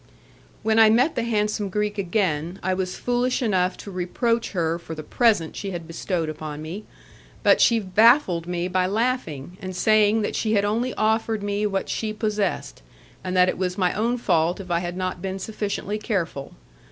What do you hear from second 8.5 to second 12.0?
by laughing, and saying that she had only offered me what